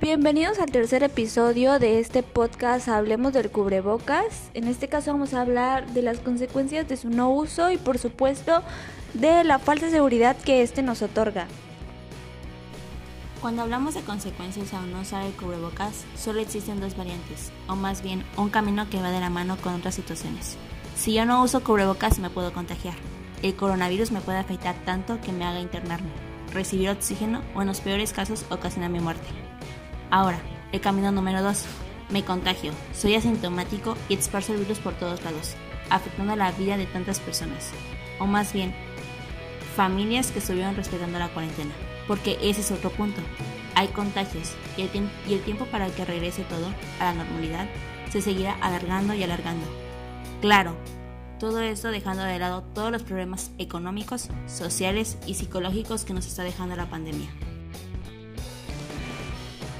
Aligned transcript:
Bienvenidos 0.00 0.58
al 0.60 0.70
tercer 0.70 1.02
episodio 1.02 1.78
de 1.78 2.00
este 2.00 2.22
podcast 2.22 2.88
Hablemos 2.88 3.34
del 3.34 3.50
cubrebocas. 3.50 4.50
En 4.54 4.66
este 4.66 4.88
caso 4.88 5.12
vamos 5.12 5.34
a 5.34 5.42
hablar 5.42 5.92
de 5.92 6.00
las 6.00 6.20
consecuencias 6.20 6.88
de 6.88 6.96
su 6.96 7.10
no 7.10 7.28
uso 7.28 7.70
y 7.70 7.76
por 7.76 7.98
supuesto 7.98 8.62
de 9.12 9.44
la 9.44 9.58
falsa 9.58 9.90
seguridad 9.90 10.38
que 10.38 10.62
este 10.62 10.80
nos 10.80 11.02
otorga. 11.02 11.48
Cuando 13.42 13.60
hablamos 13.60 13.92
de 13.92 14.00
consecuencias 14.00 14.72
a 14.72 14.80
no 14.80 15.02
usar 15.02 15.26
el 15.26 15.34
cubrebocas, 15.34 16.06
solo 16.16 16.40
existen 16.40 16.80
dos 16.80 16.96
variantes, 16.96 17.52
o 17.68 17.76
más 17.76 18.00
bien 18.00 18.24
un 18.38 18.48
camino 18.48 18.88
que 18.88 19.02
va 19.02 19.10
de 19.10 19.20
la 19.20 19.28
mano 19.28 19.58
con 19.58 19.74
otras 19.74 19.96
situaciones. 19.96 20.56
Si 20.96 21.12
yo 21.12 21.26
no 21.26 21.42
uso 21.42 21.62
cubrebocas 21.62 22.20
me 22.20 22.30
puedo 22.30 22.54
contagiar. 22.54 22.94
El 23.42 23.54
coronavirus 23.54 24.12
me 24.12 24.22
puede 24.22 24.38
afectar 24.38 24.76
tanto 24.86 25.20
que 25.20 25.32
me 25.32 25.44
haga 25.44 25.60
internarme, 25.60 26.08
recibir 26.54 26.88
oxígeno 26.88 27.42
o 27.54 27.60
en 27.60 27.68
los 27.68 27.82
peores 27.82 28.14
casos 28.14 28.46
ocasionar 28.48 28.88
mi 28.88 29.00
muerte. 29.00 29.49
Ahora, 30.10 30.40
el 30.72 30.80
camino 30.80 31.12
número 31.12 31.42
2. 31.42 31.64
Me 32.10 32.24
contagio, 32.24 32.72
soy 32.92 33.14
asintomático 33.14 33.96
y 34.08 34.14
esparzo 34.14 34.52
el 34.52 34.58
virus 34.58 34.80
por 34.80 34.94
todos 34.94 35.22
lados, 35.22 35.54
afectando 35.90 36.34
la 36.34 36.50
vida 36.50 36.76
de 36.76 36.86
tantas 36.86 37.20
personas. 37.20 37.70
O 38.18 38.26
más 38.26 38.52
bien, 38.52 38.74
familias 39.76 40.32
que 40.32 40.40
estuvieron 40.40 40.74
respetando 40.74 41.20
la 41.20 41.28
cuarentena. 41.28 41.70
Porque 42.08 42.36
ese 42.42 42.62
es 42.62 42.72
otro 42.72 42.90
punto. 42.90 43.20
Hay 43.76 43.86
contagios 43.88 44.54
y 44.76 44.82
el, 44.82 44.90
y 45.28 45.34
el 45.34 45.42
tiempo 45.42 45.66
para 45.66 45.86
que 45.90 46.04
regrese 46.04 46.42
todo 46.42 46.66
a 46.98 47.04
la 47.04 47.14
normalidad 47.14 47.68
se 48.10 48.20
seguirá 48.20 48.54
alargando 48.54 49.14
y 49.14 49.22
alargando. 49.22 49.64
Claro, 50.40 50.74
todo 51.38 51.60
esto 51.60 51.92
dejando 51.92 52.24
de 52.24 52.40
lado 52.40 52.64
todos 52.74 52.90
los 52.90 53.04
problemas 53.04 53.52
económicos, 53.58 54.28
sociales 54.48 55.16
y 55.26 55.34
psicológicos 55.34 56.04
que 56.04 56.14
nos 56.14 56.26
está 56.26 56.42
dejando 56.42 56.74
la 56.74 56.90
pandemia. 56.90 57.30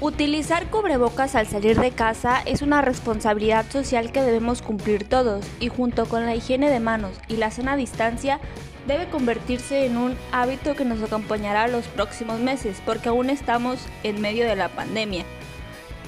Utilizar 0.01 0.67
cubrebocas 0.71 1.35
al 1.35 1.45
salir 1.45 1.79
de 1.79 1.91
casa 1.91 2.41
es 2.47 2.63
una 2.63 2.81
responsabilidad 2.81 3.69
social 3.69 4.11
que 4.11 4.23
debemos 4.23 4.63
cumplir 4.63 5.07
todos 5.07 5.45
y 5.59 5.67
junto 5.67 6.07
con 6.07 6.25
la 6.25 6.33
higiene 6.33 6.71
de 6.71 6.79
manos 6.79 7.11
y 7.27 7.35
la 7.35 7.51
sana 7.51 7.75
distancia 7.75 8.39
debe 8.87 9.07
convertirse 9.09 9.85
en 9.85 9.97
un 9.97 10.17
hábito 10.31 10.75
que 10.75 10.85
nos 10.85 11.03
acompañará 11.03 11.67
los 11.67 11.85
próximos 11.85 12.39
meses 12.39 12.81
porque 12.83 13.09
aún 13.09 13.29
estamos 13.29 13.77
en 14.01 14.19
medio 14.21 14.47
de 14.47 14.55
la 14.55 14.69
pandemia. 14.69 15.23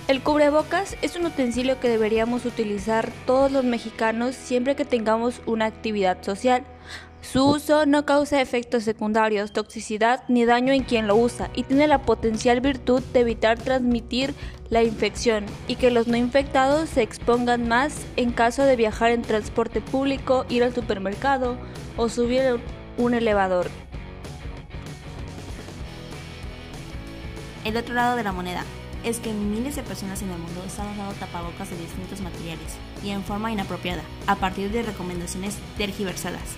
El 0.07 0.23
cubrebocas 0.23 0.97
es 1.03 1.15
un 1.15 1.27
utensilio 1.27 1.79
que 1.79 1.87
deberíamos 1.87 2.45
utilizar 2.45 3.11
todos 3.27 3.51
los 3.51 3.63
mexicanos 3.63 4.33
siempre 4.33 4.75
que 4.75 4.85
tengamos 4.85 5.39
una 5.45 5.65
actividad 5.65 6.17
social. 6.23 6.63
Su 7.23 7.45
uso 7.45 7.85
no 7.85 8.05
causa 8.05 8.41
efectos 8.41 8.83
secundarios, 8.83 9.53
toxicidad 9.53 10.23
ni 10.27 10.43
daño 10.43 10.73
en 10.73 10.83
quien 10.83 11.07
lo 11.07 11.15
usa 11.15 11.49
y 11.55 11.63
tiene 11.63 11.87
la 11.87 12.01
potencial 12.01 12.59
virtud 12.59 13.01
de 13.13 13.21
evitar 13.21 13.57
transmitir 13.57 14.35
la 14.69 14.83
infección 14.83 15.45
y 15.69 15.77
que 15.77 15.89
los 15.89 16.07
no 16.07 16.17
infectados 16.17 16.89
se 16.89 17.01
expongan 17.01 17.67
más 17.67 18.05
en 18.17 18.33
caso 18.33 18.63
de 18.63 18.75
viajar 18.75 19.11
en 19.11 19.21
transporte 19.21 19.79
público, 19.79 20.45
ir 20.49 20.63
al 20.63 20.75
supermercado 20.75 21.57
o 21.95 22.09
subir 22.09 22.59
un 22.97 23.13
elevador. 23.13 23.69
El 27.63 27.77
otro 27.77 27.95
lado 27.95 28.17
de 28.17 28.23
la 28.23 28.33
moneda 28.33 28.65
es 29.05 29.19
que 29.19 29.31
miles 29.31 29.77
de 29.77 29.83
personas 29.83 30.21
en 30.21 30.29
el 30.29 30.37
mundo 30.37 30.61
están 30.67 30.87
usando 30.91 31.13
tapabocas 31.13 31.69
de 31.69 31.77
distintos 31.77 32.19
materiales 32.19 32.75
y 33.01 33.11
en 33.11 33.23
forma 33.23 33.51
inapropiada, 33.51 34.03
a 34.27 34.35
partir 34.35 34.71
de 34.71 34.83
recomendaciones 34.83 35.55
tergiversadas. 35.77 36.57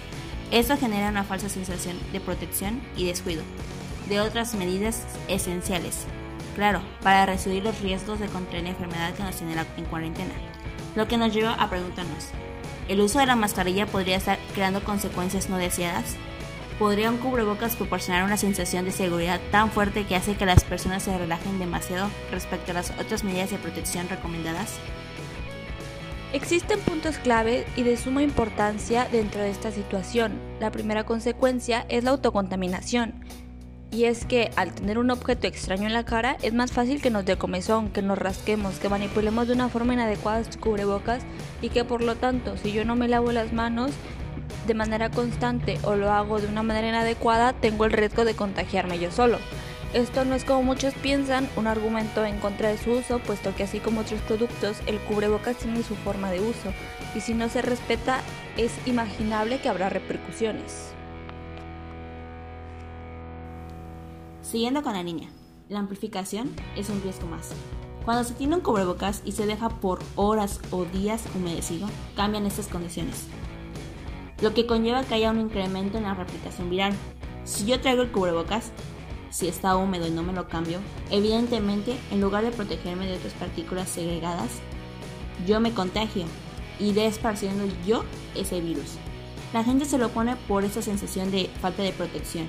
Esto 0.51 0.77
genera 0.77 1.09
una 1.09 1.23
falsa 1.23 1.49
sensación 1.49 1.97
de 2.11 2.19
protección 2.19 2.81
y 2.95 3.05
descuido 3.05 3.43
de 4.07 4.19
otras 4.19 4.53
medidas 4.53 5.03
esenciales, 5.27 6.05
claro, 6.55 6.81
para 7.01 7.25
reducir 7.25 7.63
los 7.63 7.81
riesgos 7.81 8.19
de 8.19 8.27
contraer 8.27 8.63
la 8.63 8.69
enfermedad 8.69 9.13
que 9.15 9.23
nos 9.23 9.35
tiene 9.35 9.55
en 9.77 9.85
cuarentena. 9.85 10.33
Lo 10.95 11.07
que 11.07 11.17
nos 11.17 11.33
lleva 11.33 11.53
a 11.53 11.69
preguntarnos, 11.69 12.27
¿el 12.87 13.01
uso 13.01 13.19
de 13.19 13.25
la 13.25 13.35
mascarilla 13.35 13.87
podría 13.87 14.17
estar 14.17 14.37
creando 14.53 14.83
consecuencias 14.83 15.49
no 15.49 15.57
deseadas? 15.57 16.15
¿Podría 16.77 17.09
un 17.09 17.17
cubrebocas 17.17 17.75
proporcionar 17.75 18.23
una 18.23 18.37
sensación 18.37 18.85
de 18.85 18.91
seguridad 18.91 19.39
tan 19.49 19.71
fuerte 19.71 20.05
que 20.05 20.15
hace 20.15 20.35
que 20.35 20.45
las 20.45 20.63
personas 20.63 21.03
se 21.03 21.17
relajen 21.17 21.57
demasiado 21.57 22.09
respecto 22.31 22.71
a 22.71 22.75
las 22.75 22.91
otras 22.91 23.23
medidas 23.23 23.49
de 23.49 23.57
protección 23.57 24.07
recomendadas? 24.09 24.73
Existen 26.35 26.81
puntos 26.81 27.17
clave 27.17 27.65
y 27.77 27.83
de 27.83 27.95
suma 27.95 28.21
importancia 28.21 29.07
dentro 29.09 29.39
de 29.39 29.49
esta 29.49 29.71
situación. 29.71 30.33
La 30.59 30.69
primera 30.69 31.05
consecuencia 31.05 31.85
es 31.87 32.03
la 32.03 32.11
autocontaminación. 32.11 33.13
Y 33.89 34.03
es 34.03 34.25
que 34.25 34.51
al 34.57 34.75
tener 34.75 34.97
un 34.97 35.11
objeto 35.11 35.47
extraño 35.47 35.87
en 35.87 35.93
la 35.93 36.03
cara 36.03 36.35
es 36.41 36.53
más 36.53 36.73
fácil 36.73 37.01
que 37.01 37.09
nos 37.09 37.23
dé 37.23 37.37
comezón, 37.37 37.87
que 37.87 38.01
nos 38.01 38.17
rasquemos, 38.17 38.79
que 38.79 38.89
manipulemos 38.89 39.47
de 39.47 39.53
una 39.53 39.69
forma 39.69 39.93
inadecuada 39.93 40.43
sus 40.43 40.57
cubrebocas 40.57 41.23
y 41.61 41.69
que 41.69 41.85
por 41.85 42.03
lo 42.03 42.17
tanto 42.17 42.57
si 42.57 42.73
yo 42.73 42.83
no 42.83 42.97
me 42.97 43.07
lavo 43.07 43.31
las 43.31 43.53
manos 43.53 43.91
de 44.67 44.73
manera 44.73 45.09
constante 45.11 45.79
o 45.83 45.95
lo 45.95 46.11
hago 46.11 46.41
de 46.41 46.47
una 46.47 46.63
manera 46.63 46.89
inadecuada 46.89 47.53
tengo 47.53 47.85
el 47.85 47.93
riesgo 47.93 48.25
de 48.25 48.35
contagiarme 48.35 48.99
yo 48.99 49.09
solo. 49.09 49.37
Esto 49.93 50.25
no 50.25 50.35
es 50.35 50.43
como 50.43 50.63
muchos 50.63 50.93
piensan 50.95 51.47
un 51.55 51.67
argumento 51.67 52.25
en 52.25 52.39
contra 52.39 52.69
de 52.69 52.77
su 52.77 52.91
uso, 52.91 53.19
puesto 53.19 53.55
que 53.55 53.63
así 53.63 53.79
como 53.79 54.01
otros 54.01 54.19
productos, 54.21 54.77
el 54.87 54.99
cubrebocas 54.99 55.57
tiene 55.57 55.83
su 55.83 55.95
forma 55.95 56.31
de 56.31 56.41
uso, 56.41 56.73
y 57.15 57.21
si 57.21 57.33
no 57.33 57.47
se 57.47 57.61
respeta, 57.61 58.19
es 58.57 58.73
imaginable 58.85 59.61
que 59.61 59.69
habrá 59.69 59.89
repercusiones. 59.89 60.91
Siguiendo 64.41 64.83
con 64.83 64.93
la 64.93 65.03
línea, 65.03 65.29
la 65.69 65.79
amplificación 65.79 66.51
es 66.75 66.89
un 66.89 67.01
riesgo 67.01 67.27
más. 67.27 67.51
Cuando 68.03 68.23
se 68.23 68.35
tiene 68.35 68.55
un 68.55 68.61
cubrebocas 68.61 69.21
y 69.25 69.31
se 69.31 69.47
deja 69.47 69.69
por 69.69 69.99
horas 70.15 70.59
o 70.71 70.85
días 70.85 71.23
humedecido, 71.35 71.87
cambian 72.15 72.45
estas 72.45 72.67
condiciones, 72.67 73.27
lo 74.41 74.53
que 74.53 74.67
conlleva 74.67 75.03
que 75.03 75.15
haya 75.15 75.31
un 75.31 75.39
incremento 75.39 75.97
en 75.97 76.03
la 76.03 76.13
replicación 76.13 76.69
viral. 76.69 76.93
Si 77.45 77.65
yo 77.65 77.79
traigo 77.79 78.03
el 78.03 78.11
cubrebocas, 78.11 78.71
si 79.35 79.49
está 79.49 79.75
húmedo 79.75 80.07
y 80.07 80.11
no 80.11 80.23
me 80.23 80.31
lo 80.31 80.47
cambio, 80.47 80.79
evidentemente 81.11 81.97
en 82.09 82.21
lugar 82.21 82.45
de 82.45 82.51
protegerme 82.51 83.05
de 83.05 83.17
otras 83.17 83.33
partículas 83.33 83.89
segregadas, 83.89 84.49
yo 85.45 85.59
me 85.59 85.73
contagio 85.73 86.23
y 86.79 86.93
de 86.93 87.07
esparciendo 87.07 87.65
yo 87.85 88.05
ese 88.33 88.61
virus. 88.61 88.93
La 89.51 89.65
gente 89.65 89.83
se 89.83 89.97
lo 89.97 90.07
pone 90.07 90.37
por 90.47 90.63
esa 90.63 90.81
sensación 90.81 91.31
de 91.31 91.49
falta 91.59 91.83
de 91.83 91.91
protección, 91.91 92.47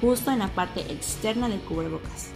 justo 0.00 0.30
en 0.30 0.38
la 0.38 0.46
parte 0.46 0.80
externa 0.92 1.48
del 1.48 1.58
cubrebocas. 1.58 2.28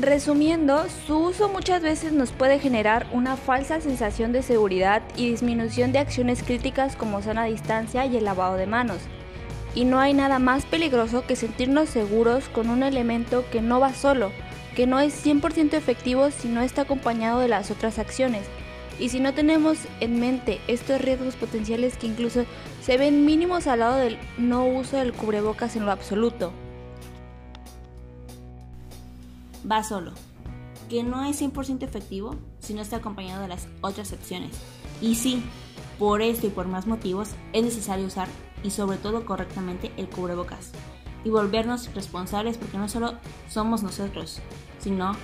Resumiendo, 0.00 0.86
su 1.06 1.16
uso 1.16 1.48
muchas 1.48 1.80
veces 1.80 2.12
nos 2.12 2.32
puede 2.32 2.58
generar 2.58 3.06
una 3.12 3.36
falsa 3.36 3.80
sensación 3.80 4.32
de 4.32 4.42
seguridad 4.42 5.00
y 5.16 5.30
disminución 5.30 5.92
de 5.92 6.00
acciones 6.00 6.42
críticas 6.42 6.96
como 6.96 7.22
sana 7.22 7.44
distancia 7.44 8.04
y 8.04 8.16
el 8.16 8.24
lavado 8.24 8.56
de 8.56 8.66
manos, 8.66 8.98
y 9.74 9.84
no 9.84 10.00
hay 10.00 10.14
nada 10.14 10.38
más 10.38 10.64
peligroso 10.64 11.24
que 11.26 11.36
sentirnos 11.36 11.88
seguros 11.88 12.48
con 12.48 12.68
un 12.68 12.82
elemento 12.82 13.44
que 13.50 13.62
no 13.62 13.80
va 13.80 13.94
solo, 13.94 14.30
que 14.76 14.86
no 14.86 15.00
es 15.00 15.24
100% 15.24 15.74
efectivo 15.74 16.30
si 16.30 16.48
no 16.48 16.60
está 16.60 16.82
acompañado 16.82 17.40
de 17.40 17.48
las 17.48 17.70
otras 17.70 17.98
acciones. 17.98 18.46
Y 18.98 19.08
si 19.08 19.20
no 19.20 19.32
tenemos 19.32 19.78
en 20.00 20.20
mente 20.20 20.60
estos 20.68 21.00
riesgos 21.00 21.36
potenciales 21.36 21.96
que 21.96 22.06
incluso 22.06 22.44
se 22.82 22.98
ven 22.98 23.24
mínimos 23.24 23.66
al 23.66 23.80
lado 23.80 23.96
del 23.96 24.18
no 24.36 24.66
uso 24.66 24.98
del 24.98 25.12
cubrebocas 25.12 25.76
en 25.76 25.86
lo 25.86 25.92
absoluto. 25.92 26.52
Va 29.68 29.82
solo, 29.82 30.12
que 30.90 31.02
no 31.02 31.24
es 31.24 31.40
100% 31.40 31.82
efectivo 31.82 32.36
si 32.60 32.74
no 32.74 32.82
está 32.82 32.96
acompañado 32.96 33.42
de 33.42 33.48
las 33.48 33.68
otras 33.80 34.12
acciones. 34.12 34.50
Y 35.00 35.14
sí, 35.14 35.42
por 35.98 36.20
esto 36.20 36.46
y 36.46 36.50
por 36.50 36.68
más 36.68 36.86
motivos 36.86 37.30
es 37.52 37.64
necesario 37.64 38.06
usar 38.06 38.28
y 38.62 38.70
sobre 38.70 38.96
todo 38.96 39.24
correctamente 39.24 39.92
el 39.96 40.08
cubrebocas 40.08 40.72
y 41.24 41.30
volvernos 41.30 41.92
responsables 41.94 42.58
porque 42.58 42.78
no 42.78 42.88
solo 42.88 43.14
somos 43.48 43.82
nosotros, 43.82 44.40
sino 44.78 45.16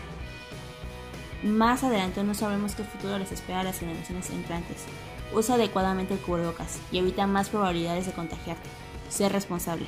más 1.43 1.85
adelante 1.85 2.23
no 2.25 2.35
sabemos 2.35 2.75
qué 2.75 2.85
futuro 2.85 3.19
les 3.19 3.32
espera 3.32 3.61
a 3.61 3.64
las 3.64 3.79
generaciones 3.79 4.31
entrantes. 4.31 4.85
Usa 5.32 5.56
adecuadamente 5.56 6.14
el 6.14 6.20
cubrebocas 6.20 6.81
y 6.90 6.99
evita 6.99 7.26
más 7.26 7.49
probabilidades 7.49 8.06
de 8.06 8.12
contagiarte. 8.12 8.69
Sé 9.08 9.29
responsable. 9.29 9.87